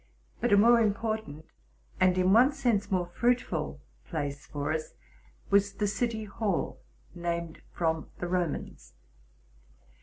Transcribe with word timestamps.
But 0.39 0.51
a 0.51 0.57
more 0.57 0.79
important, 0.79 1.45
and 1.99 2.17
in 2.17 2.33
one 2.33 2.53
sense 2.53 2.89
more 2.89 3.05
fruitful, 3.05 3.79
place 4.09 4.47
for 4.47 4.73
us, 4.73 4.95
was 5.51 5.73
the 5.73 5.85
city 5.85 6.23
hall, 6.23 6.79
named 7.13 7.61
from 7.71 8.09
the 8.17 8.27
Romans. 8.27 8.93